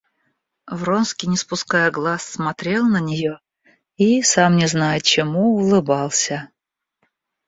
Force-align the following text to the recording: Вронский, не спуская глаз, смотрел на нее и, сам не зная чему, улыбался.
Вронский, 0.65 1.27
не 1.29 1.37
спуская 1.37 1.91
глаз, 1.91 2.23
смотрел 2.23 2.87
на 2.89 2.99
нее 2.99 3.39
и, 3.97 4.23
сам 4.23 4.55
не 4.55 4.65
зная 4.65 4.99
чему, 4.99 5.53
улыбался. 5.53 6.49